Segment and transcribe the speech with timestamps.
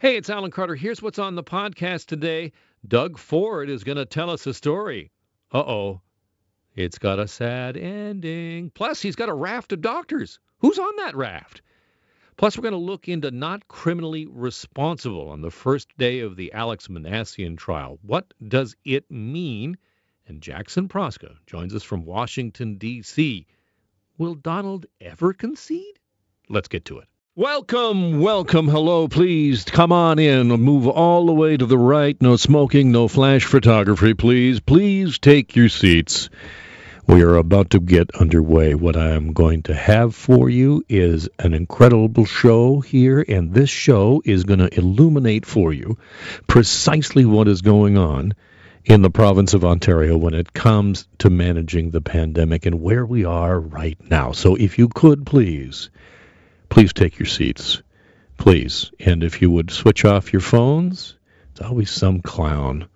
[0.00, 0.76] Hey, it's Alan Carter.
[0.76, 2.52] Here's what's on the podcast today.
[2.86, 5.10] Doug Ford is going to tell us a story.
[5.52, 6.02] Uh oh.
[6.76, 8.70] It's got a sad ending.
[8.70, 10.38] Plus, he's got a raft of doctors.
[10.58, 11.62] Who's on that raft?
[12.36, 16.52] Plus, we're going to look into not criminally responsible on the first day of the
[16.52, 17.98] Alex Minassian trial.
[18.02, 19.78] What does it mean?
[20.28, 23.48] And Jackson Proskow joins us from Washington, D.C.
[24.16, 25.98] Will Donald ever concede?
[26.48, 27.08] Let's get to it.
[27.38, 30.48] Welcome, welcome, hello, please come on in.
[30.48, 32.20] Move all the way to the right.
[32.20, 34.58] No smoking, no flash photography, please.
[34.58, 36.30] Please take your seats.
[37.06, 38.74] We are about to get underway.
[38.74, 43.70] What I am going to have for you is an incredible show here, and this
[43.70, 45.96] show is going to illuminate for you
[46.48, 48.34] precisely what is going on
[48.84, 53.24] in the province of Ontario when it comes to managing the pandemic and where we
[53.24, 54.32] are right now.
[54.32, 55.88] So if you could please
[56.68, 57.82] please take your seats.
[58.36, 58.90] Please.
[59.00, 61.16] And if you would switch off your phones,
[61.50, 62.88] it's always some clown.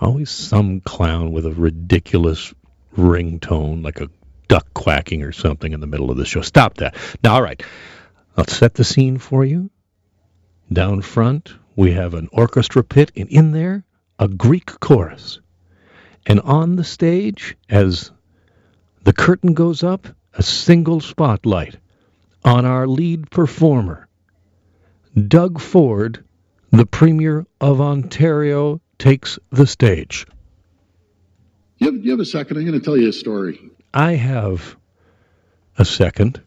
[0.00, 2.52] Always some clown with a ridiculous
[2.96, 4.10] ringtone, like a
[4.48, 6.42] duck quacking or something in the middle of the show.
[6.42, 6.94] Stop that.
[7.22, 7.62] Now, all right.
[8.36, 9.70] I'll set the scene for you.
[10.70, 13.84] Down front, we have an orchestra pit, and in there,
[14.18, 15.40] a Greek chorus.
[16.26, 18.10] And on the stage, as
[19.04, 21.76] the curtain goes up, a single spotlight
[22.46, 24.06] on our lead performer.
[25.28, 26.24] Doug Ford,
[26.70, 30.26] the Premier of Ontario, takes the stage.
[31.78, 32.56] You have, you have a second?
[32.56, 33.60] I'm going to tell you a story.
[33.92, 34.76] I have
[35.76, 36.40] a second.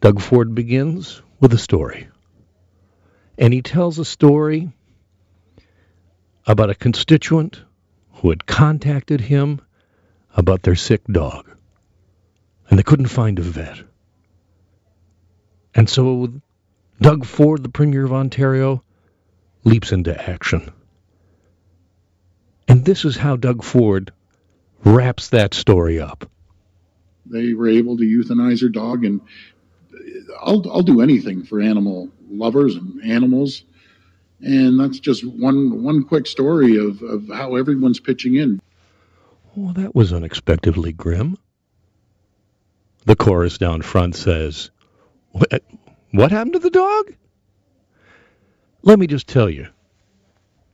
[0.00, 2.08] Doug Ford begins with a story.
[3.36, 4.70] And he tells a story
[6.46, 7.62] about a constituent
[8.14, 9.60] who had contacted him
[10.36, 11.50] about their sick dog.
[12.70, 13.87] And they couldn't find a vet.
[15.74, 16.32] And so
[17.00, 18.82] Doug Ford, the Premier of Ontario,
[19.64, 20.72] leaps into action.
[22.66, 24.12] And this is how Doug Ford
[24.84, 26.28] wraps that story up.
[27.26, 29.20] They were able to euthanize her dog, and
[30.40, 33.64] I'll, I'll do anything for animal lovers and animals.
[34.40, 38.60] And that's just one one quick story of, of how everyone's pitching in.
[39.56, 41.36] Well, that was unexpectedly grim.
[43.04, 44.70] The chorus down front says,
[45.32, 45.62] what,
[46.12, 47.14] what happened to the dog?
[48.82, 49.68] Let me just tell you,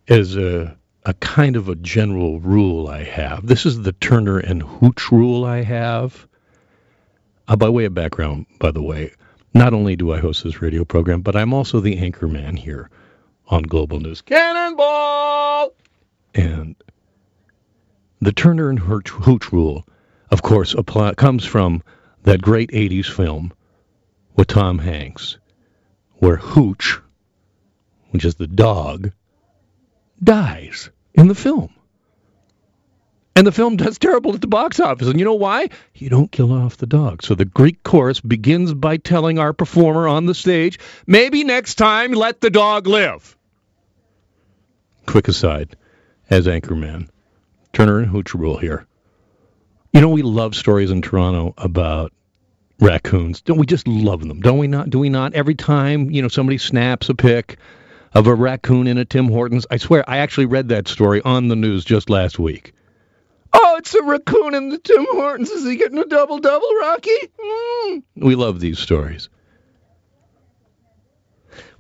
[0.08, 4.62] as a, a kind of a general rule I have, this is the Turner and
[4.62, 6.26] Hooch rule I have.
[7.46, 9.12] Uh, by way of background, by the way,
[9.52, 12.90] not only do I host this radio program, but I'm also the anchor man here
[13.48, 14.22] on Global News.
[14.22, 15.72] Cannonball!
[16.34, 16.74] And
[18.20, 19.86] the Turner and Hooch, rule,
[20.30, 21.82] of course, apply, comes from
[22.22, 23.52] that great 80s film,
[24.34, 25.38] with Tom Hanks,
[26.16, 27.00] where Hooch,
[28.10, 29.12] which is the dog,
[30.22, 31.70] dies in the film.
[33.36, 35.08] And the film does terrible at the box office.
[35.08, 35.70] And you know why?
[35.94, 37.24] You don't kill off the dog.
[37.24, 42.12] So the Greek chorus begins by telling our performer on the stage, maybe next time
[42.12, 43.36] let the dog live.
[45.06, 45.76] Quick aside,
[46.30, 47.08] as anchorman,
[47.72, 48.86] Turner and Hooch rule here.
[49.92, 52.12] You know, we love stories in Toronto about
[52.80, 53.40] raccoons.
[53.40, 54.40] Don't we just love them?
[54.40, 54.90] Don't we not?
[54.90, 55.34] Do we not?
[55.34, 57.58] Every time you know somebody snaps a pic
[58.12, 61.48] of a raccoon in a Tim Hortons, I swear I actually read that story on
[61.48, 62.72] the news just last week.
[63.52, 65.50] Oh, it's a raccoon in the Tim Hortons.
[65.50, 67.10] Is he getting a double double, Rocky?
[67.38, 68.02] Mm.
[68.16, 69.28] We love these stories.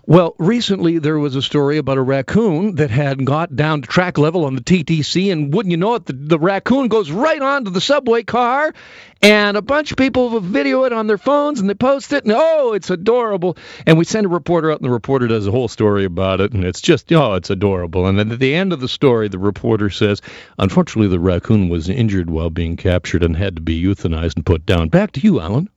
[0.06, 4.18] Well, recently there was a story about a raccoon that had got down to track
[4.18, 7.70] level on the TTC, and wouldn't you know it, the, the raccoon goes right onto
[7.70, 8.74] the subway car,
[9.22, 12.34] and a bunch of people video it on their phones, and they post it, and
[12.36, 13.56] oh, it's adorable.
[13.86, 16.52] And we send a reporter out, and the reporter does a whole story about it,
[16.52, 18.06] and it's just, oh, it's adorable.
[18.06, 20.20] And then at the end of the story, the reporter says,
[20.58, 24.66] unfortunately, the raccoon was injured while being captured and had to be euthanized and put
[24.66, 24.90] down.
[24.90, 25.70] Back to you, Alan.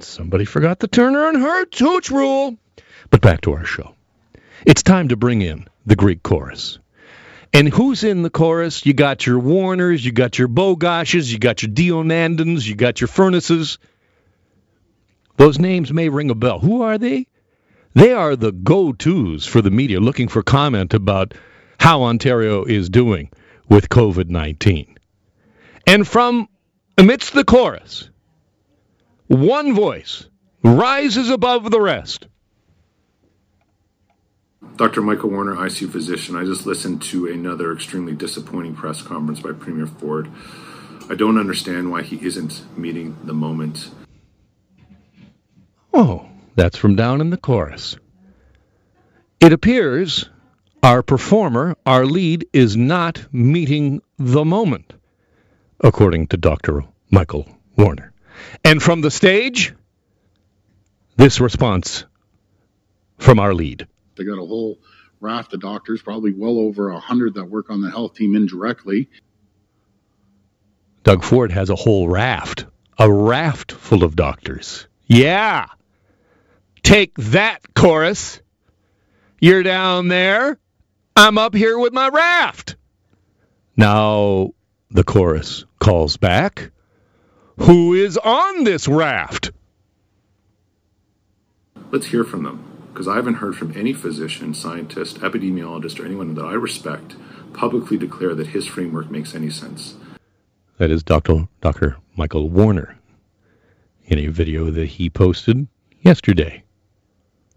[0.00, 2.56] Somebody forgot the Turner and Hooch, Hooch rule.
[3.10, 3.94] But back to our show.
[4.64, 6.78] It's time to bring in the Greek chorus.
[7.52, 8.86] And who's in the chorus?
[8.86, 13.08] You got your Warners, you got your Bogoches, you got your Deonandans, you got your
[13.08, 13.78] Furnesses.
[15.36, 16.60] Those names may ring a bell.
[16.60, 17.26] Who are they?
[17.94, 21.34] They are the go-tos for the media looking for comment about
[21.78, 23.30] how Ontario is doing
[23.68, 24.96] with COVID-19.
[25.86, 26.48] And from
[26.96, 28.08] amidst the chorus,
[29.28, 30.26] one voice
[30.62, 32.26] rises above the rest.
[34.76, 35.02] Dr.
[35.02, 36.34] Michael Warner, ICU physician.
[36.36, 40.30] I just listened to another extremely disappointing press conference by Premier Ford.
[41.10, 43.90] I don't understand why he isn't meeting the moment.
[45.92, 47.96] Oh, that's from down in the chorus.
[49.40, 50.28] It appears
[50.82, 54.94] our performer, our lead, is not meeting the moment,
[55.80, 56.84] according to Dr.
[57.10, 57.46] Michael
[57.76, 58.11] Warner.
[58.64, 59.74] And from the stage,
[61.16, 62.04] this response
[63.18, 63.86] from our lead.
[64.16, 64.78] They got a whole
[65.20, 69.08] raft of doctors, probably well over a hundred that work on the health team indirectly.
[71.04, 72.66] Doug Ford has a whole raft,
[72.98, 74.86] a raft full of doctors.
[75.06, 75.66] Yeah.
[76.82, 78.40] Take that, chorus.
[79.40, 80.58] You're down there.
[81.16, 82.76] I'm up here with my raft.
[83.76, 84.50] Now
[84.90, 86.70] the chorus calls back.
[87.62, 89.52] Who is on this raft?
[91.92, 96.34] Let's hear from them because I haven't heard from any physician, scientist, epidemiologist, or anyone
[96.34, 97.14] that I respect
[97.52, 99.94] publicly declare that his framework makes any sense.
[100.78, 101.46] That is Dr.
[101.60, 101.98] Dr.
[102.16, 102.98] Michael Warner
[104.06, 105.68] in a video that he posted
[106.00, 106.64] yesterday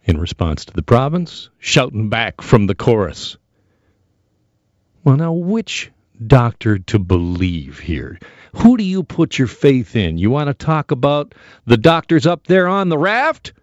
[0.04, 3.38] in response to the province, shouting back from the chorus.
[5.04, 5.92] Well, now, which
[6.26, 8.20] doctor to believe here?
[8.56, 10.18] Who do you put your faith in?
[10.18, 11.36] You want to talk about
[11.66, 13.54] the doctors up there on the raft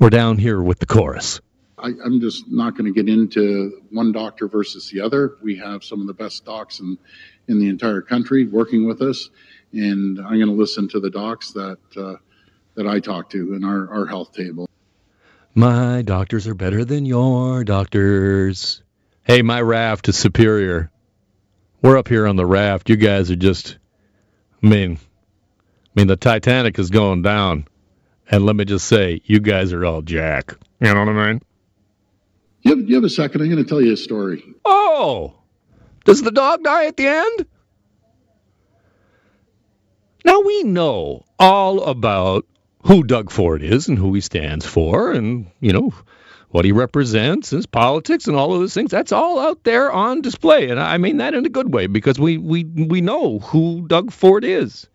[0.00, 1.40] or down here with the chorus?
[1.78, 5.36] I, am just not going to get into one doctor versus the other.
[5.42, 6.98] We have some of the best docs in,
[7.46, 9.30] in the entire country working with us,
[9.72, 12.16] and I'm going to listen to the docs that uh,
[12.74, 14.68] that I talk to in our, our health table.
[15.52, 18.82] My doctors are better than your doctors.
[19.24, 20.90] Hey, my raft is superior.
[21.80, 22.90] We're up here on the raft.
[22.90, 23.78] You guys are just,
[24.62, 27.66] I mean, I mean, the Titanic is going down.
[28.30, 30.54] And let me just say, you guys are all jack.
[30.80, 31.42] You know what I mean?
[32.62, 33.40] You have, you have a second?
[33.40, 34.44] I'm going to tell you a story.
[34.64, 35.34] Oh,
[36.04, 37.46] does the dog die at the end?
[40.24, 42.44] Now we know all about
[42.82, 45.94] who Doug Ford is and who he stands for and, you know,
[46.50, 48.90] what he represents, his politics, and all of those things.
[48.90, 52.18] That's all out there on display, and I mean that in a good way because
[52.18, 54.88] we we we know who Doug Ford is.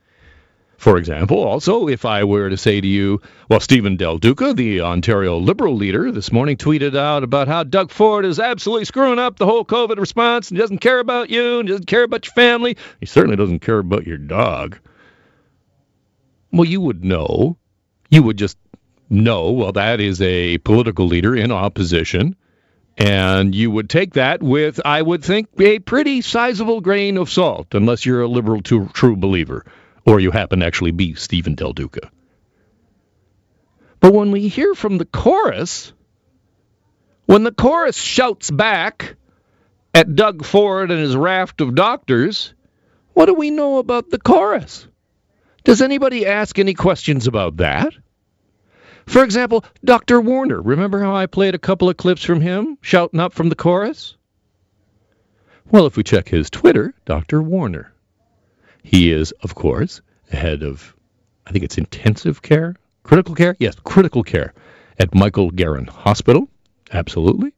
[0.84, 4.82] For example, also, if I were to say to you, well, Stephen Del Duca, the
[4.82, 9.38] Ontario Liberal leader, this morning tweeted out about how Doug Ford is absolutely screwing up
[9.38, 12.76] the whole COVID response and doesn't care about you and doesn't care about your family.
[13.00, 14.78] He certainly doesn't care about your dog.
[16.52, 17.56] Well, you would know.
[18.10, 18.58] You would just
[19.10, 22.36] no, well, that is a political leader in opposition.
[22.98, 27.74] And you would take that with, I would think, a pretty sizable grain of salt,
[27.74, 29.66] unless you're a liberal to, true believer,
[30.06, 32.12] or you happen to actually be Stephen Del Duca.
[34.00, 35.94] But when we hear from the chorus,
[37.26, 39.16] when the chorus shouts back
[39.94, 42.54] at Doug Ford and his raft of doctors,
[43.14, 44.88] what do we know about the chorus?
[45.64, 47.94] Does anybody ask any questions about that?
[49.06, 50.22] For example, Dr.
[50.22, 50.62] Warner.
[50.62, 54.16] Remember how I played a couple of clips from him shouting up from the chorus?
[55.70, 57.42] Well, if we check his Twitter, Dr.
[57.42, 57.94] Warner.
[58.84, 60.96] He is, of course, head of,
[61.48, 63.56] I think it's intensive care, critical care?
[63.60, 64.54] Yes, critical care
[65.00, 66.48] at Michael Garron Hospital.
[66.92, 67.54] Absolutely.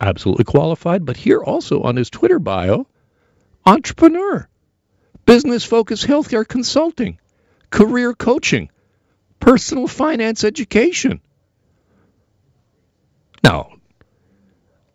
[0.00, 1.04] Absolutely qualified.
[1.04, 2.86] But here also on his Twitter bio,
[3.66, 4.48] entrepreneur,
[5.26, 7.18] business focused healthcare consulting,
[7.70, 8.70] career coaching,
[9.44, 11.20] personal finance education.
[13.42, 13.72] Now,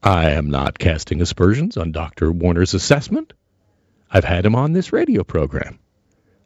[0.02, 2.32] I am not casting aspersions on Dr.
[2.32, 3.34] Warner's assessment.
[4.10, 5.78] I've had him on this radio program.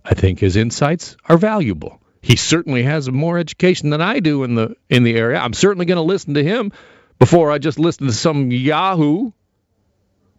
[0.04, 2.02] I think his insights are valuable.
[2.22, 5.40] He certainly has more education than I do in the in the area.
[5.40, 6.74] I'm certainly going to listen to him
[7.20, 9.32] before I just listen to some yahoo.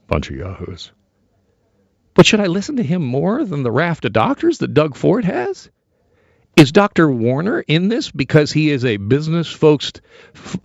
[0.06, 0.92] Bunch of yahoos.
[2.12, 5.24] But should I listen to him more than the raft of doctors that Doug Ford
[5.24, 5.70] has?
[6.56, 7.11] Is Dr.
[7.11, 10.00] Warner in this because he is a business focused,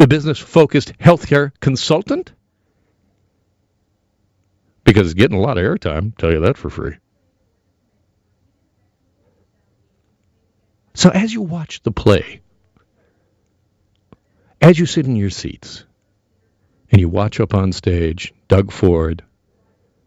[0.08, 2.31] business focused healthcare consultant?
[4.84, 6.96] Because he's getting a lot of airtime, tell you that for free.
[10.93, 12.41] So as you watch the play,
[14.62, 15.86] as you sit in your seats,
[16.91, 19.24] and you watch up on stage Doug Ford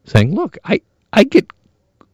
[0.05, 1.51] saying, "Look, I I get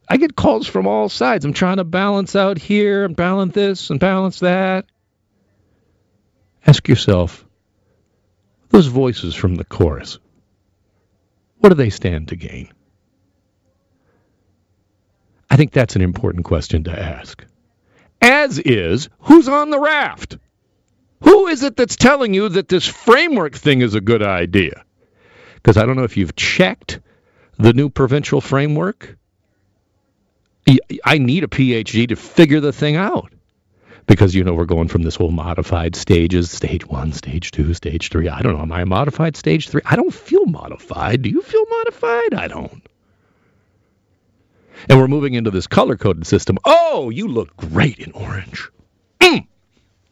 [0.09, 1.45] I get calls from all sides.
[1.45, 4.85] I'm trying to balance out here and balance this and balance that.
[6.65, 7.45] Ask yourself
[8.69, 10.19] those voices from the chorus,
[11.57, 12.69] what do they stand to gain?
[15.49, 17.43] I think that's an important question to ask.
[18.21, 20.37] As is, who's on the raft?
[21.21, 24.83] Who is it that's telling you that this framework thing is a good idea?
[25.55, 26.99] Because I don't know if you've checked
[27.57, 29.17] the new provincial framework.
[31.05, 33.31] I need a PhD to figure the thing out.
[34.05, 38.09] Because you know we're going from this whole modified stages stage one stage two stage
[38.09, 38.27] three.
[38.27, 38.61] I don't know.
[38.61, 39.81] Am i a modified stage three?
[39.85, 41.21] I don't feel modified.
[41.21, 42.33] Do you feel modified?
[42.33, 42.81] I don't.
[44.89, 46.57] And we're moving into this color coded system.
[46.65, 48.69] Oh you look great in orange.
[49.19, 49.45] Mm.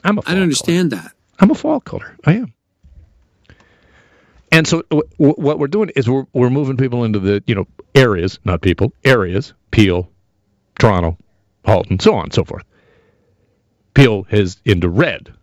[0.04, 1.02] i'm a i don't understand color.
[1.02, 1.12] that.
[1.40, 2.16] I'm a fall color.
[2.26, 2.54] I am.
[4.52, 7.56] And so w- w- what we're doing is we're, we're moving people into the you
[7.56, 10.12] know areas not people areas peel
[10.78, 11.18] toronto
[11.66, 12.64] halton so on and so forth
[13.98, 15.34] Peel is into red,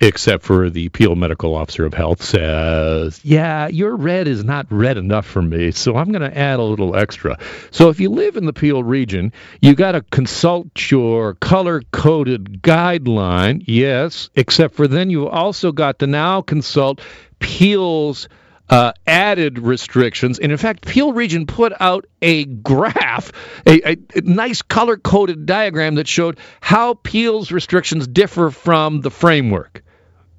[0.00, 4.96] except for the Peel medical officer of health says, yeah, your red is not red
[4.96, 7.38] enough for me, so I'm going to add a little extra.
[7.70, 13.62] So if you live in the Peel region, you got to consult your color-coded guideline,
[13.68, 17.00] yes, except for then you also got to now consult
[17.38, 18.28] Peel's
[18.72, 20.38] uh, added restrictions.
[20.38, 23.30] And in fact, Peel Region put out a graph,
[23.66, 29.10] a, a, a nice color coded diagram that showed how Peel's restrictions differ from the
[29.10, 29.84] framework.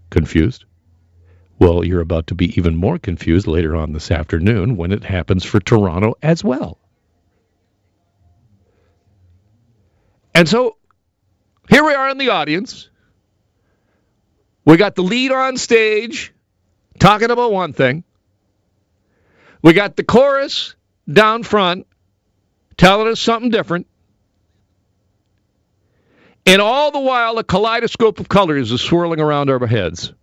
[0.09, 0.65] Confused?
[1.59, 5.45] Well, you're about to be even more confused later on this afternoon when it happens
[5.45, 6.79] for Toronto as well.
[10.33, 10.77] And so
[11.69, 12.89] here we are in the audience.
[14.65, 16.33] We got the lead on stage
[16.97, 18.03] talking about one thing.
[19.63, 20.75] We got the chorus
[21.11, 21.87] down front
[22.77, 23.87] telling us something different.
[26.45, 30.13] And all the while, a kaleidoscope of colors is swirling around our heads.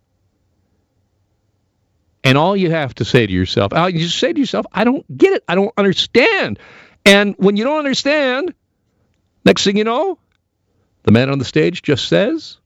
[2.23, 4.83] And all you have to say to yourself, ah, you just say to yourself, I
[4.83, 5.43] don't get it.
[5.47, 6.59] I don't understand.
[7.03, 8.53] And when you don't understand,
[9.43, 10.19] next thing you know,
[11.01, 12.57] the man on the stage just says,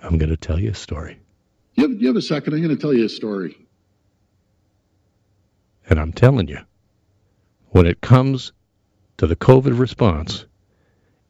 [0.00, 1.19] I'm going to tell you a story.
[1.80, 2.52] You have, you have a second?
[2.52, 3.56] I'm going to tell you a story.
[5.88, 6.58] And I'm telling you,
[7.70, 8.52] when it comes
[9.16, 10.44] to the COVID response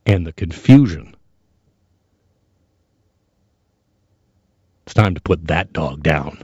[0.06, 1.14] and the confusion,
[4.84, 6.42] it's time to put that dog down.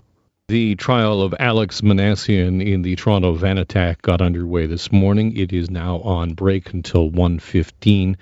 [0.48, 5.36] The trial of Alex Minassian in the Toronto van attack got underway this morning.
[5.36, 8.16] It is now on break until 1:15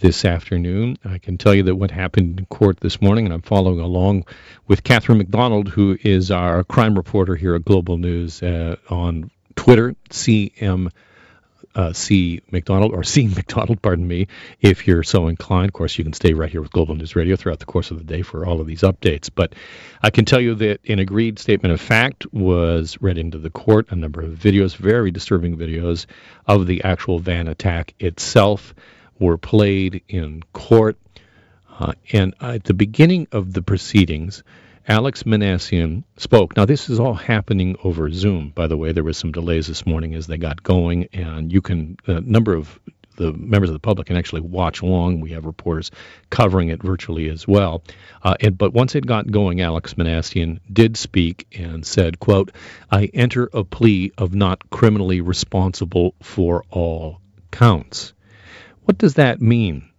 [0.00, 0.98] this afternoon.
[1.04, 4.24] I can tell you that what happened in court this morning, and I'm following along
[4.66, 9.94] with Catherine McDonald, who is our crime reporter here at Global News uh, on Twitter,
[10.08, 10.90] CM.
[11.74, 11.92] Uh.
[12.50, 13.26] McDonald, or C.
[13.36, 14.26] McDonald, pardon me,
[14.60, 15.68] if you're so inclined.
[15.68, 17.98] Of course, you can stay right here with Global News Radio throughout the course of
[17.98, 19.30] the day for all of these updates.
[19.32, 19.54] But
[20.02, 23.86] I can tell you that an agreed statement of fact was read into the court,
[23.90, 26.06] a number of videos, very disturbing videos
[26.46, 28.74] of the actual van attack itself
[29.18, 30.96] were played in court.
[31.78, 34.42] Uh, and at the beginning of the proceedings,
[34.88, 36.56] Alex Minassian spoke.
[36.56, 38.92] Now, this is all happening over Zoom, by the way.
[38.92, 42.54] There was some delays this morning as they got going, and you can, a number
[42.54, 42.78] of
[43.16, 45.20] the members of the public can actually watch along.
[45.20, 45.90] We have reporters
[46.30, 47.82] covering it virtually as well.
[48.22, 52.50] Uh, and, but once it got going, Alex Minassian did speak and said, quote,
[52.90, 57.20] I enter a plea of not criminally responsible for all
[57.50, 58.14] counts.
[58.84, 59.90] What does that mean?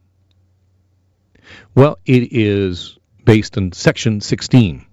[1.75, 4.85] Well, it is based on Section 16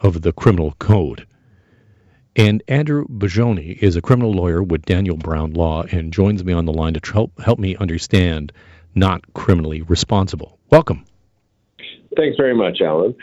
[0.00, 1.26] of the Criminal Code.
[2.36, 6.66] And Andrew Bigioni is a criminal lawyer with Daniel Brown Law and joins me on
[6.66, 8.52] the line to help, help me understand
[8.94, 10.58] not criminally responsible.
[10.70, 11.04] Welcome.
[12.16, 13.14] Thanks very much, Alan.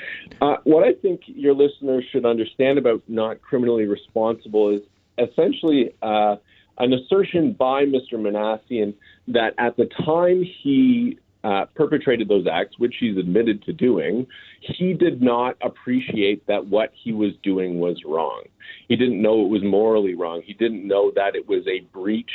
[0.41, 4.81] Uh, what I think your listeners should understand about not criminally responsible is
[5.17, 6.35] essentially uh,
[6.77, 8.13] an assertion by Mr.
[8.13, 8.93] Minassian
[9.29, 14.25] that at the time he uh, perpetrated those acts, which he's admitted to doing,
[14.61, 18.45] he did not appreciate that what he was doing was wrong.
[18.87, 20.41] He didn't know it was morally wrong.
[20.43, 22.31] He didn't know that it was a breach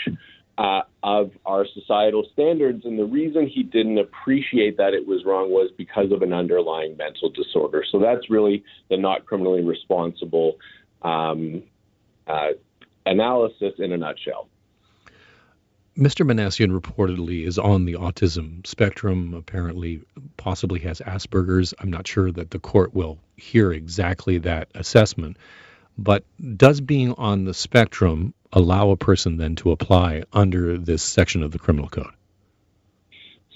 [0.58, 2.84] uh, of our societal standards.
[2.84, 6.96] And the reason he didn't appreciate that it was wrong was because of an underlying
[6.96, 7.82] mental disorder.
[7.90, 10.56] So that's really the not criminally responsible
[11.02, 11.64] um,
[12.28, 12.50] uh,
[13.06, 14.48] analysis in a nutshell.
[16.00, 16.26] Mr.
[16.26, 20.00] Minassian reportedly is on the autism spectrum, apparently,
[20.38, 21.74] possibly has Asperger's.
[21.78, 25.36] I'm not sure that the court will hear exactly that assessment.
[25.98, 26.24] But
[26.56, 31.50] does being on the spectrum allow a person then to apply under this section of
[31.50, 32.14] the criminal code?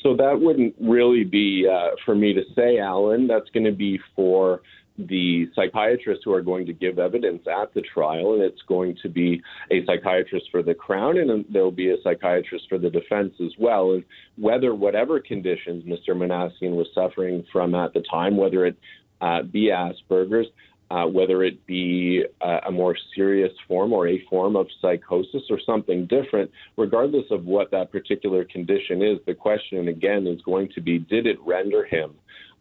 [0.03, 3.27] So that wouldn't really be uh, for me to say, Alan.
[3.27, 4.61] That's going to be for
[4.97, 9.09] the psychiatrists who are going to give evidence at the trial, and it's going to
[9.09, 13.35] be a psychiatrist for the Crown, and there will be a psychiatrist for the defense
[13.45, 13.93] as well.
[13.93, 14.05] And
[14.37, 16.11] whether whatever conditions Mr.
[16.11, 18.77] Minassian was suffering from at the time, whether it
[19.21, 20.47] uh, be Asperger's,
[20.91, 25.59] uh, whether it be a, a, more serious form or a form of psychosis or
[25.65, 30.81] something different, regardless of what that particular condition is, the question again is going to
[30.81, 32.15] be did it render him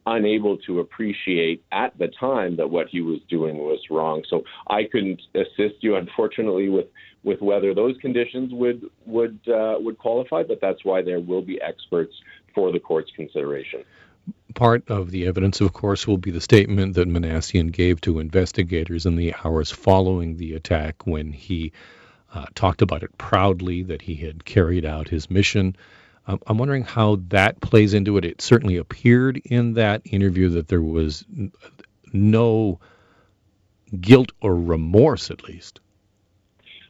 [0.05, 4.23] unable to appreciate at the time that what he was doing was wrong.
[4.29, 6.87] So I couldn't assist you, unfortunately, with
[7.23, 11.61] with whether those conditions would would uh, would qualify, but that's why there will be
[11.61, 12.13] experts
[12.53, 13.83] for the court's consideration.
[14.53, 19.05] Part of the evidence, of course, will be the statement that Minassian gave to investigators
[19.05, 21.71] in the hours following the attack when he
[22.33, 25.75] uh, talked about it proudly that he had carried out his mission.
[26.25, 28.25] I'm wondering how that plays into it.
[28.25, 31.25] It certainly appeared in that interview that there was
[32.13, 32.79] no
[33.99, 35.81] guilt or remorse, at least.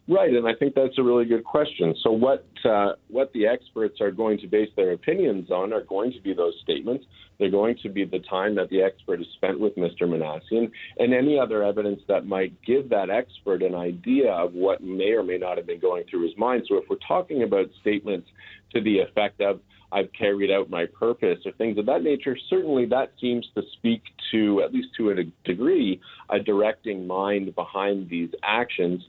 [0.06, 1.96] Right, and I think that's a really good question.
[2.04, 6.12] So, what uh, what the experts are going to base their opinions on are going
[6.12, 7.06] to be those statements.
[7.40, 10.02] They're going to be the time that the expert has spent with Mr.
[10.02, 10.70] Minassian,
[11.00, 15.24] and any other evidence that might give that expert an idea of what may or
[15.24, 16.64] may not have been going through his mind.
[16.68, 18.28] So, if we're talking about statements
[18.76, 19.62] to the effect of
[19.94, 24.02] "I've carried out my purpose" or things of that nature, certainly that seems to speak
[24.32, 29.02] to, at least to a degree, a directing mind behind these actions.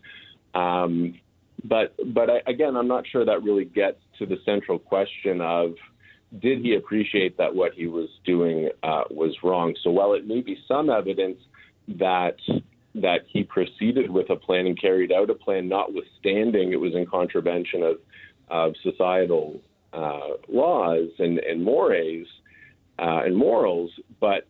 [0.55, 1.19] Um,
[1.65, 5.75] but but I, again, I'm not sure that really gets to the central question of
[6.41, 9.75] did he appreciate that what he was doing uh, was wrong.
[9.83, 11.39] So while it may be some evidence
[11.89, 12.37] that
[12.95, 17.07] that he proceeded with a plan and carried out a plan, notwithstanding it was in
[17.07, 17.97] contravention of
[18.49, 19.61] of societal
[19.93, 22.27] uh, laws and, and mores
[22.99, 24.47] uh, and morals, but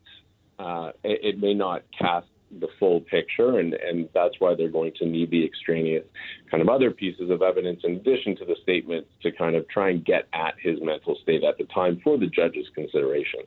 [0.58, 2.26] uh, it, it, may not cast
[2.61, 6.04] the full picture, and, and that's why they're going to need the extraneous
[6.50, 9.90] kind of other pieces of evidence in addition to the statements to kind of try
[9.90, 13.40] and get at his mental state at the time for the judge's consideration.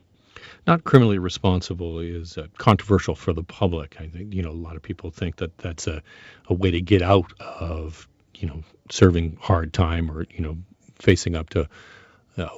[0.66, 3.96] Not criminally responsible is uh, controversial for the public.
[3.98, 6.02] I think you know a lot of people think that that's a,
[6.46, 10.58] a way to get out of you know serving hard time or you know
[10.96, 11.68] facing up to
[12.36, 12.48] uh,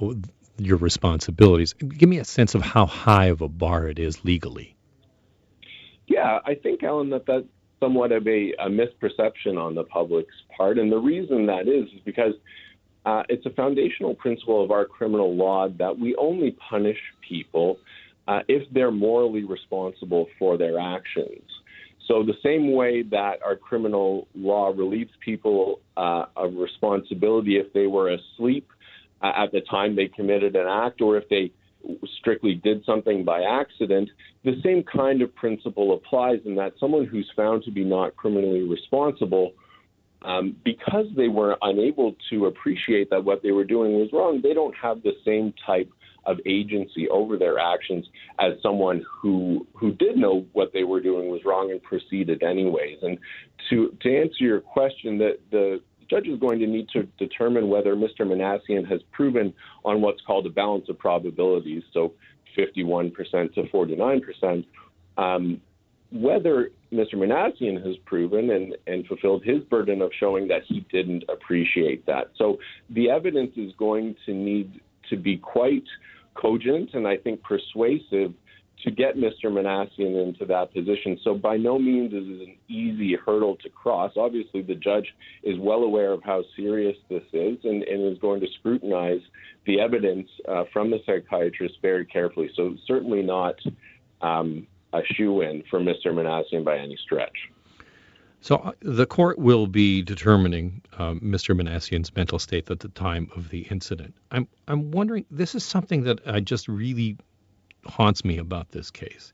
[0.58, 1.72] your responsibilities.
[1.72, 4.76] Give me a sense of how high of a bar it is legally.
[6.10, 7.46] Yeah, I think, Alan, that that's
[7.78, 10.76] somewhat of a, a misperception on the public's part.
[10.76, 12.34] And the reason that is, is because
[13.06, 17.78] uh, it's a foundational principle of our criminal law that we only punish people
[18.26, 21.44] uh, if they're morally responsible for their actions.
[22.08, 27.86] So, the same way that our criminal law relieves people uh, of responsibility if they
[27.86, 28.68] were asleep
[29.22, 31.52] uh, at the time they committed an act or if they
[32.18, 34.08] strictly did something by accident,
[34.44, 38.62] the same kind of principle applies in that someone who's found to be not criminally
[38.62, 39.52] responsible,
[40.22, 44.54] um, because they were unable to appreciate that what they were doing was wrong, they
[44.54, 45.90] don't have the same type
[46.26, 48.06] of agency over their actions
[48.38, 52.98] as someone who who did know what they were doing was wrong and proceeded anyways.
[53.02, 53.18] And
[53.70, 57.94] to to answer your question, that the judge is going to need to determine whether
[57.94, 58.20] Mr.
[58.20, 62.12] Minassian has proven on what's called a balance of probabilities, so
[62.58, 63.14] 51%
[63.54, 64.64] to 49%,
[65.16, 65.60] um,
[66.12, 67.14] whether Mr.
[67.14, 72.30] Minassian has proven and, and fulfilled his burden of showing that he didn't appreciate that.
[72.36, 72.58] So
[72.90, 75.84] the evidence is going to need to be quite
[76.34, 78.32] cogent and I think persuasive
[78.84, 79.44] to get Mr.
[79.44, 81.18] Minassian into that position.
[81.22, 84.12] So by no means is it an easy hurdle to cross.
[84.16, 85.06] Obviously, the judge
[85.42, 89.20] is well aware of how serious this is and, and is going to scrutinize
[89.66, 92.50] the evidence uh, from the psychiatrist very carefully.
[92.56, 93.56] So certainly not
[94.22, 96.06] um, a shoe in for Mr.
[96.06, 97.36] Minassian by any stretch.
[98.42, 101.54] So uh, the court will be determining um, Mr.
[101.54, 104.14] Minassian's mental state at the time of the incident.
[104.30, 105.26] I'm I'm wondering.
[105.30, 107.18] This is something that I just really
[107.86, 109.32] haunts me about this case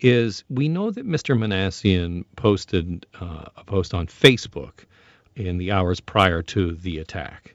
[0.00, 1.36] is we know that Mr.
[1.36, 4.84] Minassian posted uh, a post on Facebook
[5.34, 7.54] in the hours prior to the attack.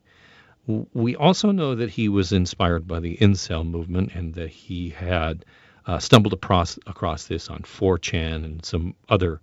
[0.94, 5.46] We also know that he was inspired by the incel movement and that he had
[5.86, 9.42] uh, stumbled across, across this on 4chan and some other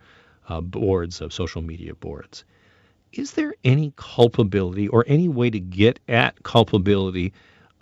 [0.48, 2.44] uh, boards of social media boards.
[3.12, 7.32] Is there any culpability or any way to get at culpability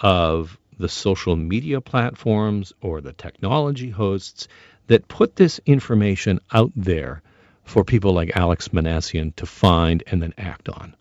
[0.01, 4.49] of the social media platforms or the technology hosts
[4.87, 7.23] that put this information out there
[7.65, 10.95] for people like Alex Minassian to find and then act on?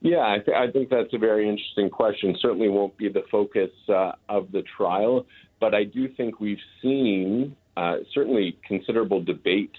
[0.00, 2.34] Yeah, I, th- I think that's a very interesting question.
[2.40, 5.26] Certainly won't be the focus uh, of the trial,
[5.60, 9.72] but I do think we've seen uh, certainly considerable debate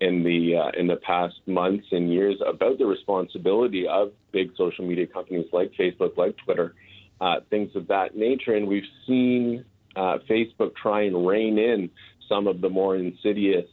[0.00, 4.86] in the uh, in the past months and years about the responsibility of big social
[4.86, 6.74] media companies like Facebook, like Twitter,
[7.20, 8.54] uh, things of that nature.
[8.54, 9.64] And we've seen
[9.96, 11.90] uh, Facebook try and rein in
[12.28, 13.66] some of the more insidious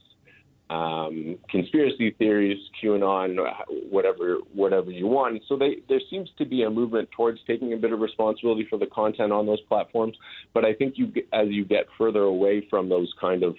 [0.71, 3.37] um, conspiracy theories, QAnon,
[3.89, 5.41] whatever whatever you want.
[5.49, 8.79] So they, there seems to be a movement towards taking a bit of responsibility for
[8.79, 10.15] the content on those platforms.
[10.53, 13.57] But I think you as you get further away from those kind of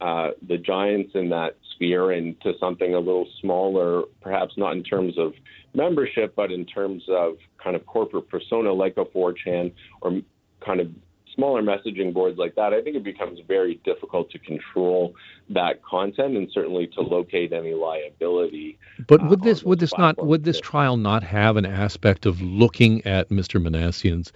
[0.00, 5.18] uh, the giants in that sphere into something a little smaller, perhaps not in terms
[5.18, 5.32] of
[5.74, 10.20] membership, but in terms of kind of corporate persona like a 4chan or
[10.64, 10.88] kind of
[11.34, 15.14] smaller messaging boards like that, I think it becomes very difficult to control
[15.50, 18.78] that content and certainly to locate any liability.
[19.06, 22.40] But would uh, this would this not would this trial not have an aspect of
[22.40, 23.62] looking at Mr.
[23.62, 24.32] Minassian's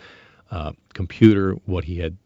[0.50, 2.16] uh, computer, what he had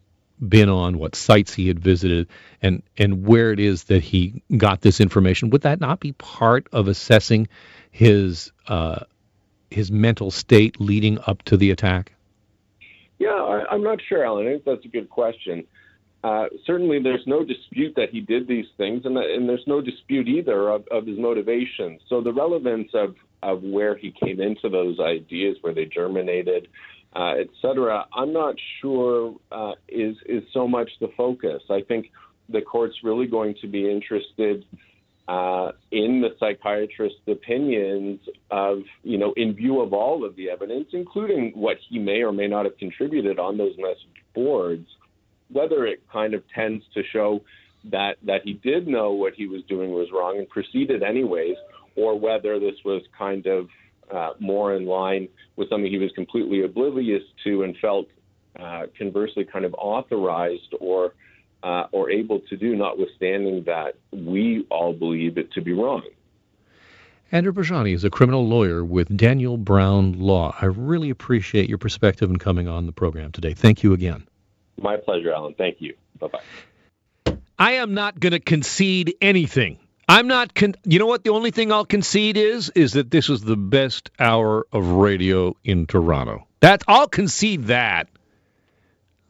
[0.46, 2.28] been on, what sites he had visited,
[2.62, 5.50] and and where it is that he got this information?
[5.50, 7.48] Would that not be part of assessing
[7.90, 9.04] his uh,
[9.70, 12.12] his mental state leading up to the attack?
[13.18, 14.46] Yeah, I, am not sure, Alan.
[14.46, 15.64] I think that's a good question.
[16.22, 20.28] Uh, certainly, there's no dispute that he did these things, and, and there's no dispute
[20.28, 22.00] either of, of his motivations.
[22.08, 26.68] So the relevance of, of where he came into those ideas, where they germinated,
[27.18, 31.62] uh, et cetera, I'm not sure uh, is is so much the focus.
[31.78, 32.02] I think
[32.56, 34.64] the court's really going to be interested
[35.36, 40.88] uh, in the psychiatrist's opinions of, you know, in view of all of the evidence,
[40.92, 44.86] including what he may or may not have contributed on those message boards,
[45.50, 47.40] whether it kind of tends to show
[47.90, 51.56] that that he did know what he was doing was wrong and proceeded anyways,
[51.96, 53.68] or whether this was kind of
[54.10, 58.06] uh, more in line with something he was completely oblivious to and felt
[58.58, 61.14] uh, conversely kind of authorized or
[61.62, 66.02] uh, or able to do, notwithstanding that we all believe it to be wrong.
[67.32, 70.54] Andrew Bigioni is a criminal lawyer with Daniel Brown Law.
[70.60, 73.52] I really appreciate your perspective and coming on the program today.
[73.52, 74.28] Thank you again.
[74.80, 75.54] My pleasure, Alan.
[75.54, 75.94] Thank you.
[76.20, 77.36] Bye bye.
[77.58, 79.78] I am not going to concede anything.
[80.08, 80.54] I'm not.
[80.54, 81.24] Con- you know what?
[81.24, 85.56] The only thing I'll concede is is that this is the best hour of radio
[85.64, 86.46] in Toronto.
[86.60, 88.08] That I'll concede that.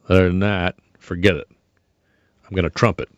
[0.07, 1.47] Other than that, forget it.
[2.45, 3.09] I'm going to trump it.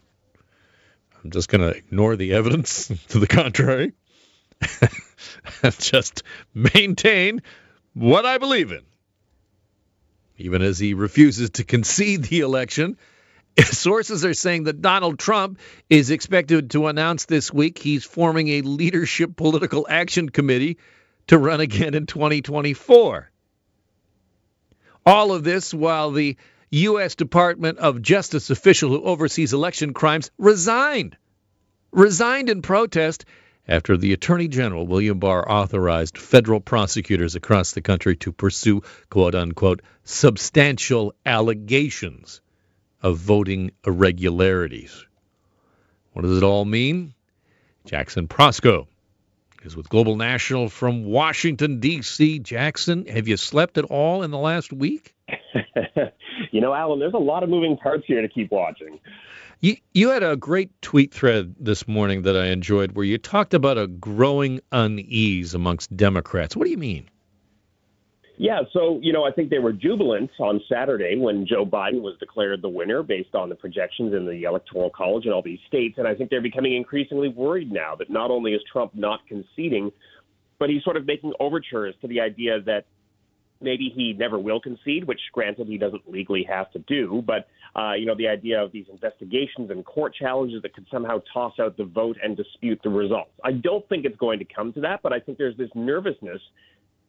[1.24, 3.93] I'm just going to ignore the evidence to the contrary
[5.80, 7.41] just maintain
[7.93, 8.82] what I believe in.
[10.38, 12.98] Even as he refuses to concede the election,
[13.72, 18.62] sources are saying that Donald Trump is expected to announce this week he's forming a
[18.62, 20.78] leadership political action committee
[21.28, 23.32] to run again in 2024.
[25.06, 26.38] All of this while the
[26.72, 27.15] U.S.
[27.15, 31.17] Department of Justice official who oversees election crimes resigned.
[31.91, 33.26] Resigned in protest
[33.67, 39.36] after the Attorney General, William Barr, authorized federal prosecutors across the country to pursue, quote
[39.36, 42.41] unquote, substantial allegations
[43.02, 45.06] of voting irregularities.
[46.14, 47.14] What does it all mean?
[47.86, 48.88] Jackson Proskow
[49.64, 52.40] is with Global National from Washington, D.C.
[52.40, 55.16] Jackson, have you slept at all in the last week?
[56.52, 59.00] you know, Alan, there's a lot of moving parts here to keep watching.
[59.62, 63.54] You, you had a great tweet thread this morning that I enjoyed where you talked
[63.54, 66.56] about a growing unease amongst Democrats.
[66.56, 67.10] What do you mean?
[68.41, 72.15] Yeah, so, you know, I think they were jubilant on Saturday when Joe Biden was
[72.21, 75.97] declared the winner based on the projections in the Electoral College in all these states.
[75.97, 79.91] And I think they're becoming increasingly worried now that not only is Trump not conceding,
[80.58, 82.86] but he's sort of making overtures to the idea that
[83.60, 87.21] maybe he never will concede, which granted he doesn't legally have to do.
[87.28, 91.21] But uh, you know, the idea of these investigations and court challenges that could somehow
[91.34, 93.32] toss out the vote and dispute the results.
[93.43, 96.39] I don't think it's going to come to that, but I think there's this nervousness.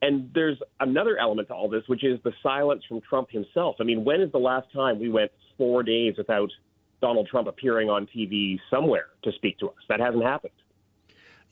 [0.02, 3.76] And there's another element to all this, which is the silence from Trump himself.
[3.80, 6.50] I mean, when is the last time we went four days without
[7.02, 9.74] Donald Trump appearing on TV somewhere to speak to us?
[9.88, 10.52] That hasn't happened.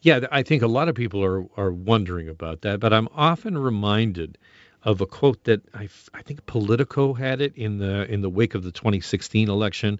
[0.00, 3.58] Yeah, I think a lot of people are, are wondering about that, but I'm often
[3.58, 4.38] reminded
[4.84, 8.54] of a quote that I, I think Politico had it in the in the wake
[8.54, 9.98] of the 2016 election,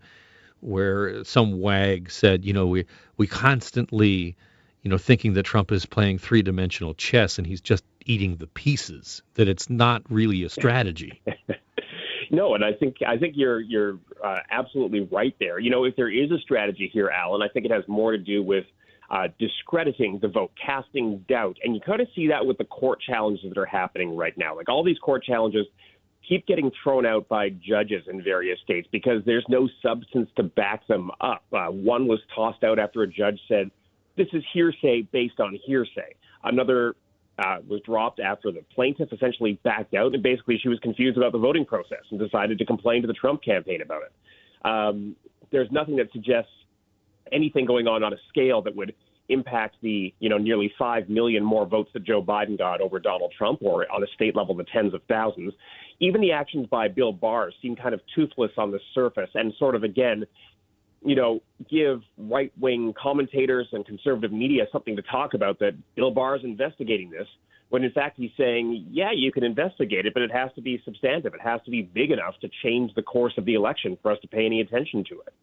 [0.60, 2.84] where some wag said, you know, we
[3.16, 4.36] we constantly,
[4.82, 8.46] you know, thinking that Trump is playing three dimensional chess and he's just eating the
[8.46, 9.22] pieces.
[9.34, 11.20] That it's not really a strategy.
[12.30, 15.58] no, and I think I think you're you're uh, absolutely right there.
[15.58, 18.18] You know, if there is a strategy here, Alan, I think it has more to
[18.18, 18.64] do with
[19.10, 21.56] uh, discrediting the vote, casting doubt.
[21.64, 24.54] And you kind of see that with the court challenges that are happening right now.
[24.54, 25.66] Like all these court challenges
[26.28, 30.86] keep getting thrown out by judges in various states because there's no substance to back
[30.86, 31.42] them up.
[31.52, 33.70] Uh, one was tossed out after a judge said,
[34.18, 36.14] this is hearsay based on hearsay.
[36.44, 36.94] Another
[37.38, 41.32] uh, was dropped after the plaintiff essentially backed out, and basically she was confused about
[41.32, 44.66] the voting process and decided to complain to the Trump campaign about it.
[44.66, 45.16] Um,
[45.50, 46.50] there's nothing that suggests
[47.32, 48.94] anything going on on a scale that would
[49.28, 53.32] impact the you know nearly five million more votes that Joe Biden got over Donald
[53.36, 55.52] Trump, or on a state level the tens of thousands.
[56.00, 59.74] Even the actions by Bill Barr seem kind of toothless on the surface, and sort
[59.74, 60.24] of again,
[61.04, 66.10] you know, give right wing commentators and conservative media something to talk about that Bill
[66.10, 67.26] Barr is investigating this.
[67.70, 70.80] When in fact he's saying, yeah, you can investigate it, but it has to be
[70.84, 71.34] substantive.
[71.34, 74.18] It has to be big enough to change the course of the election for us
[74.22, 75.34] to pay any attention to it.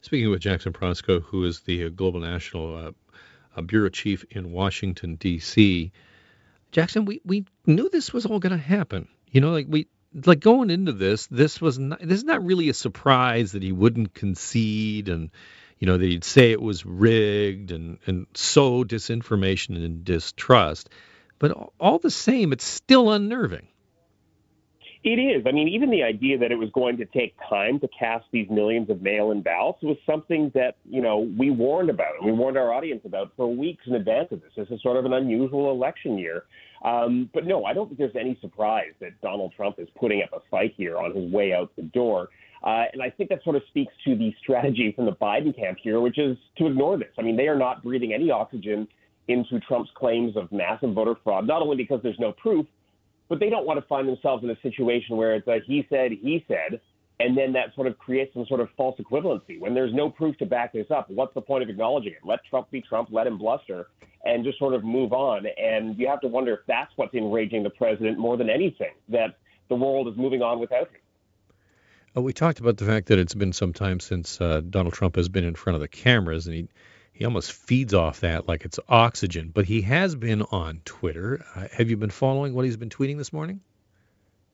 [0.00, 2.94] Speaking with Jackson Proskow, who is the uh, Global National
[3.56, 5.92] uh, Bureau Chief in Washington, D.C.,
[6.70, 9.08] Jackson, we, we knew this was all going to happen.
[9.30, 12.68] You know, like we like going into this, this was not, this is not really
[12.68, 15.30] a surprise that he wouldn't concede and
[15.78, 20.88] you know that he'd say it was rigged and and sow disinformation and distrust.
[21.38, 23.68] But all the same, it's still unnerving.
[25.08, 25.46] It is.
[25.46, 28.46] I mean, even the idea that it was going to take time to cast these
[28.50, 32.74] millions of mail-in ballots was something that you know we warned about we warned our
[32.74, 34.50] audience about for weeks in advance of this.
[34.54, 36.44] This is sort of an unusual election year,
[36.84, 40.28] um, but no, I don't think there's any surprise that Donald Trump is putting up
[40.34, 42.28] a fight here on his way out the door.
[42.62, 45.78] Uh, and I think that sort of speaks to the strategy from the Biden camp
[45.82, 47.14] here, which is to ignore this.
[47.18, 48.86] I mean, they are not breathing any oxygen
[49.28, 52.66] into Trump's claims of massive voter fraud, not only because there's no proof,
[53.28, 56.12] but they don't want to find themselves in a situation where it's a he said,
[56.12, 56.80] he said,
[57.20, 59.58] and then that sort of creates some sort of false equivalency.
[59.58, 62.18] When there's no proof to back this up, what's the point of acknowledging it?
[62.24, 63.88] Let Trump be Trump, let him bluster,
[64.24, 65.46] and just sort of move on.
[65.60, 69.36] And you have to wonder if that's what's enraging the president more than anything, that
[69.68, 71.00] the world is moving on without him.
[72.16, 75.16] Uh, we talked about the fact that it's been some time since uh, Donald Trump
[75.16, 76.68] has been in front of the cameras, and he
[77.18, 79.50] he almost feeds off that like it's oxygen.
[79.52, 81.44] But he has been on Twitter.
[81.56, 83.60] Uh, have you been following what he's been tweeting this morning?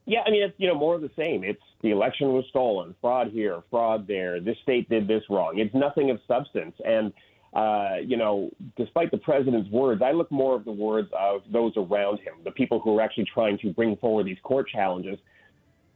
[0.07, 1.44] Yeah, I mean it's you know more of the same.
[1.44, 4.40] It's the election was stolen, fraud here, fraud there.
[4.40, 5.59] This state did this wrong.
[5.59, 6.74] It's nothing of substance.
[6.87, 7.12] And
[7.53, 11.74] uh, you know, despite the president's words, I look more of the words of those
[11.77, 15.18] around him, the people who are actually trying to bring forward these court challenges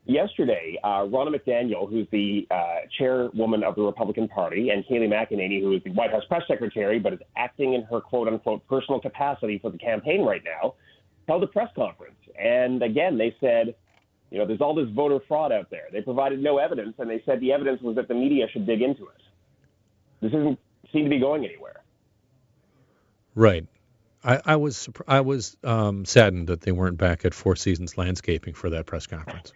[0.08, 5.60] yesterday, uh, Ronna McDaniel, who's the uh, chairwoman of the Republican Party, and Kayleigh McEnany,
[5.60, 9.00] who is the White House press secretary but is acting in her quote unquote personal
[9.00, 10.74] capacity for the campaign right now,
[11.28, 12.16] held a press conference.
[12.38, 13.74] And again, they said,
[14.30, 15.84] you know, there's all this voter fraud out there.
[15.92, 18.82] They provided no evidence, and they said the evidence was that the media should dig
[18.82, 19.22] into it.
[20.20, 20.58] This doesn't
[20.92, 21.82] seem to be going anywhere.
[23.34, 23.66] Right.
[24.24, 28.54] I, I was I was um, saddened that they weren't back at Four Seasons Landscaping
[28.54, 29.52] for that press conference.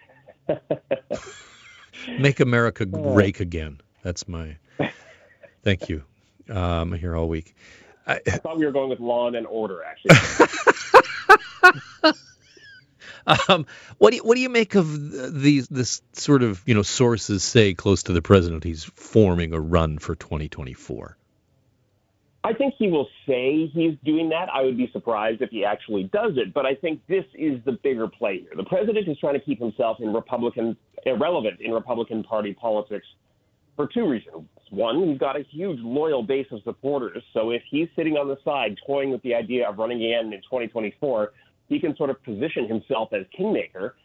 [2.19, 3.81] Make America rake again.
[4.03, 4.57] That's my.
[5.63, 6.03] Thank you.
[6.49, 7.55] Um, I'm here all week.
[8.07, 10.17] I, I thought we were going with lawn and order, actually.
[13.49, 13.67] um,
[13.99, 17.45] what do you, what do you make of these this sort of you know sources
[17.45, 21.17] say close to the president he's forming a run for 2024?
[22.45, 24.49] I think he will say he's doing that.
[24.53, 26.53] I would be surprised if he actually does it.
[26.53, 28.51] But I think this is the bigger play here.
[28.57, 30.77] The president is trying to keep himself in Republican
[31.07, 33.07] irrelevant in Republican Party politics
[33.77, 34.47] for two reasons.
[34.71, 37.23] One, he's got a huge loyal base of supporters.
[37.33, 40.41] So if he's sitting on the side toying with the idea of running again in
[40.41, 41.33] 2024,
[41.69, 43.97] he can sort of position himself as kingmaker.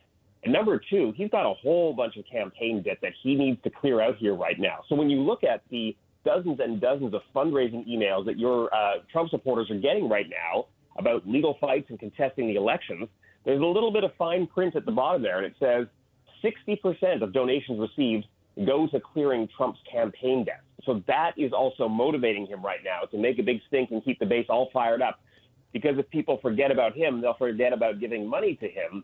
[0.43, 3.69] And number two, he's got a whole bunch of campaign debt that he needs to
[3.69, 4.79] clear out here right now.
[4.87, 5.95] So when you look at the
[6.27, 10.65] dozens and dozens of fundraising emails that your uh, Trump supporters are getting right now
[10.97, 13.07] about legal fights and contesting the elections,
[13.45, 15.87] there's a little bit of fine print at the bottom there, and it says
[16.43, 18.25] 60% of donations received
[18.65, 20.63] go to clearing Trump's campaign debt.
[20.83, 24.19] So that is also motivating him right now to make a big stink and keep
[24.19, 25.19] the base all fired up.
[25.71, 29.03] Because if people forget about him, they'll forget about giving money to him,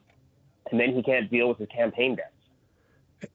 [0.71, 2.33] and then he can't deal with his campaign debt.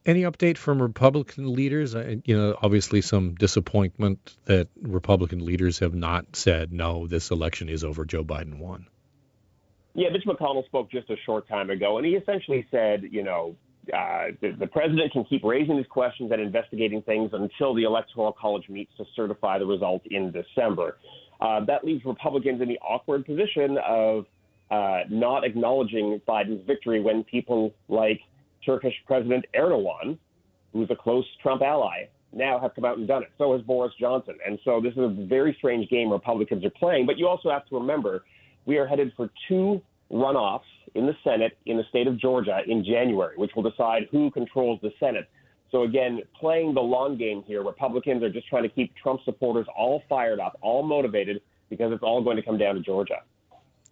[0.05, 1.93] Any update from Republican leaders?
[1.93, 7.83] You know, obviously some disappointment that Republican leaders have not said, no, this election is
[7.83, 8.87] over, Joe Biden won.
[9.95, 13.55] Yeah, Mitch McConnell spoke just a short time ago, and he essentially said, you know,
[13.93, 18.31] uh, the, the, president can keep raising these questions and investigating things until the Electoral
[18.31, 20.97] College meets to certify the result in December.
[21.41, 24.25] Uh, that leaves Republicans in the awkward position of
[24.69, 28.21] uh, not acknowledging Biden's victory when people like
[28.65, 30.17] Turkish President Erdogan,
[30.73, 33.29] who's a close Trump ally, now have come out and done it.
[33.37, 34.35] So has Boris Johnson.
[34.45, 37.05] And so this is a very strange game Republicans are playing.
[37.05, 38.23] But you also have to remember
[38.65, 40.61] we are headed for two runoffs
[40.95, 44.79] in the Senate in the state of Georgia in January, which will decide who controls
[44.81, 45.27] the Senate.
[45.71, 49.67] So again, playing the long game here, Republicans are just trying to keep Trump supporters
[49.77, 53.21] all fired up, all motivated, because it's all going to come down to Georgia.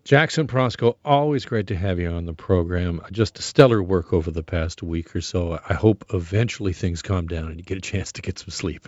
[0.07, 3.01] Jackson Proskow, always great to have you on the program.
[3.11, 5.59] Just stellar work over the past week or so.
[5.67, 8.87] I hope eventually things calm down and you get a chance to get some sleep.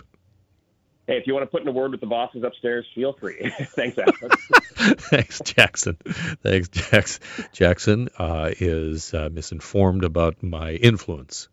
[1.06, 3.52] hey, if you want to put in a word with the bosses upstairs, feel free.
[3.60, 4.14] Thanks, Alan.
[4.96, 5.98] Thanks, Jackson.
[6.42, 7.22] Thanks, Jackson.
[7.52, 11.50] Jackson uh, is uh, misinformed about my influence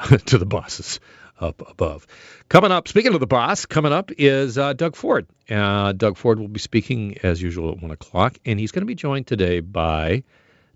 [0.26, 1.00] to the bosses
[1.40, 2.06] up above.
[2.48, 5.26] Coming up, speaking of the boss, coming up is uh, Doug Ford.
[5.50, 8.86] Uh, Doug Ford will be speaking as usual at one o'clock, and he's going to
[8.86, 10.22] be joined today by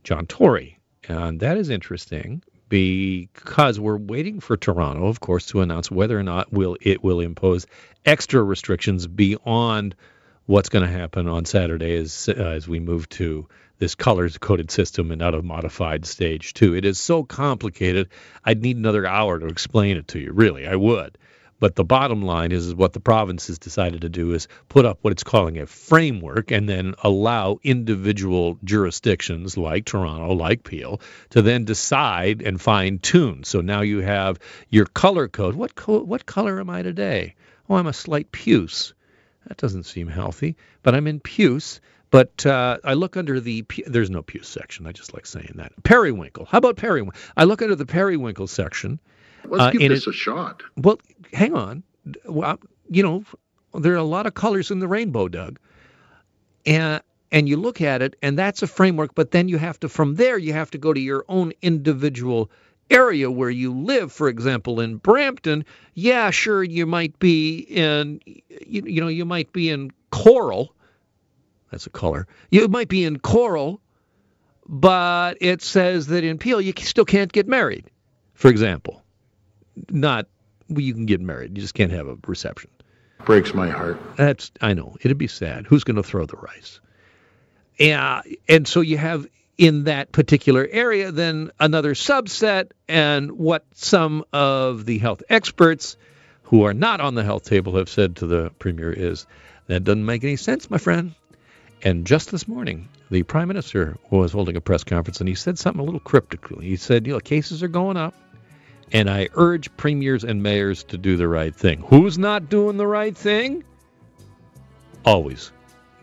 [0.04, 5.90] John Tory, and that is interesting because we're waiting for Toronto, of course, to announce
[5.90, 7.66] whether or not will it will impose
[8.04, 9.94] extra restrictions beyond
[10.46, 14.70] what's going to happen on Saturday as uh, as we move to this colors coded
[14.70, 16.74] system and out of modified stage two.
[16.74, 18.08] It is so complicated.
[18.44, 20.32] I'd need another hour to explain it to you.
[20.32, 21.18] Really, I would.
[21.58, 24.84] But the bottom line is, is what the province has decided to do is put
[24.84, 31.00] up what it's calling a framework and then allow individual jurisdictions like Toronto, like Peel,
[31.30, 33.42] to then decide and fine tune.
[33.44, 35.54] So now you have your color code.
[35.54, 37.36] What co- what color am I today?
[37.70, 38.92] Oh, I'm a slight puce.
[39.46, 41.80] That doesn't seem healthy, but I'm in puce.
[42.10, 44.86] But uh, I look under the there's no puce section.
[44.86, 45.72] I just like saying that.
[45.82, 46.46] Periwinkle.
[46.46, 47.20] How about periwinkle?
[47.36, 49.00] I look under the periwinkle section
[49.48, 50.62] Let's uh, give this it, a shot.
[50.76, 50.98] Well,
[51.32, 51.82] hang on.
[52.24, 53.24] Well, you know,
[53.74, 55.58] there are a lot of colors in the rainbow, Doug.
[56.64, 59.14] And and you look at it, and that's a framework.
[59.14, 62.50] But then you have to, from there, you have to go to your own individual
[62.88, 64.12] area where you live.
[64.12, 68.20] For example, in Brampton, yeah, sure, you might be in,
[68.68, 70.74] you, you know, you might be in coral.
[71.70, 72.26] That's a color.
[72.50, 73.80] You might be in coral,
[74.66, 77.90] but it says that in Peel you still can't get married,
[78.34, 79.02] for example
[79.90, 80.26] not
[80.68, 81.56] well, you can get married.
[81.56, 82.70] You just can't have a reception.
[83.24, 84.00] Breaks my heart.
[84.16, 84.96] That's I know.
[85.00, 85.66] It'd be sad.
[85.66, 86.80] Who's going to throw the rice?
[87.78, 89.26] Yeah, and so you have
[89.58, 95.96] in that particular area then another subset and what some of the health experts
[96.46, 99.26] who are not on the health table have said to the premier is
[99.66, 101.14] that doesn't make any sense, my friend.
[101.82, 105.58] And just this morning, the prime minister was holding a press conference and he said
[105.58, 106.66] something a little cryptically.
[106.66, 108.14] He said, you know, cases are going up
[108.92, 111.82] and I urge premiers and mayors to do the right thing.
[111.88, 113.64] Who's not doing the right thing?
[115.04, 115.52] Always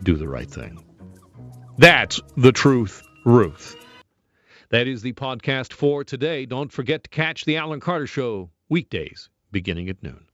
[0.04, 0.84] do the right thing.
[1.78, 3.78] That's the truth, Ruth.
[4.70, 6.46] That is the podcast for today.
[6.46, 10.26] Don't forget to catch the Alan Carter Show weekdays beginning at noon.